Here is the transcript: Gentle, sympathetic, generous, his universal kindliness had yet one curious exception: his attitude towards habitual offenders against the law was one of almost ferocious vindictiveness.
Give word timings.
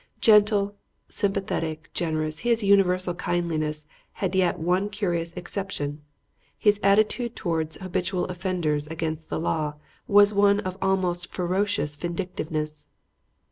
Gentle, 0.19 0.73
sympathetic, 1.09 1.91
generous, 1.93 2.39
his 2.39 2.63
universal 2.63 3.13
kindliness 3.13 3.85
had 4.13 4.33
yet 4.33 4.57
one 4.57 4.89
curious 4.89 5.31
exception: 5.33 6.01
his 6.57 6.79
attitude 6.81 7.35
towards 7.35 7.75
habitual 7.77 8.25
offenders 8.25 8.87
against 8.87 9.29
the 9.29 9.39
law 9.39 9.75
was 10.07 10.33
one 10.33 10.59
of 10.61 10.75
almost 10.81 11.31
ferocious 11.31 11.95
vindictiveness. 11.95 12.87